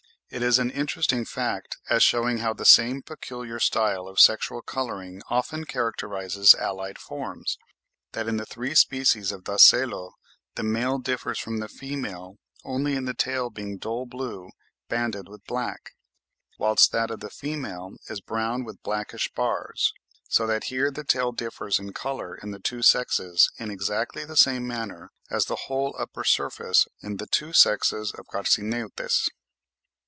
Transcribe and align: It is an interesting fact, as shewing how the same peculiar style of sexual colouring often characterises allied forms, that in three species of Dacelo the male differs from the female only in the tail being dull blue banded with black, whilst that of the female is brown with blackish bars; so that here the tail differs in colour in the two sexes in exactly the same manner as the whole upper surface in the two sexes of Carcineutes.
It 0.33 0.41
is 0.43 0.59
an 0.59 0.71
interesting 0.71 1.25
fact, 1.25 1.75
as 1.89 2.03
shewing 2.03 2.37
how 2.37 2.53
the 2.53 2.63
same 2.63 3.01
peculiar 3.01 3.59
style 3.59 4.07
of 4.07 4.17
sexual 4.17 4.61
colouring 4.61 5.21
often 5.29 5.65
characterises 5.65 6.55
allied 6.55 6.97
forms, 6.97 7.57
that 8.13 8.29
in 8.29 8.39
three 8.45 8.73
species 8.73 9.33
of 9.33 9.43
Dacelo 9.43 10.13
the 10.55 10.63
male 10.63 10.99
differs 10.99 11.37
from 11.37 11.57
the 11.57 11.67
female 11.67 12.37
only 12.63 12.95
in 12.95 13.03
the 13.03 13.13
tail 13.13 13.49
being 13.49 13.77
dull 13.77 14.05
blue 14.05 14.51
banded 14.87 15.27
with 15.27 15.43
black, 15.47 15.95
whilst 16.57 16.93
that 16.93 17.11
of 17.11 17.19
the 17.19 17.29
female 17.29 17.91
is 18.07 18.21
brown 18.21 18.63
with 18.63 18.81
blackish 18.83 19.29
bars; 19.35 19.91
so 20.29 20.47
that 20.47 20.63
here 20.71 20.89
the 20.89 21.03
tail 21.03 21.33
differs 21.33 21.77
in 21.77 21.91
colour 21.91 22.35
in 22.37 22.51
the 22.51 22.59
two 22.61 22.81
sexes 22.81 23.51
in 23.57 23.69
exactly 23.69 24.23
the 24.23 24.37
same 24.37 24.65
manner 24.65 25.11
as 25.29 25.47
the 25.47 25.57
whole 25.67 25.93
upper 25.99 26.23
surface 26.23 26.87
in 27.03 27.17
the 27.17 27.27
two 27.27 27.51
sexes 27.51 28.13
of 28.13 28.25
Carcineutes. 28.27 29.27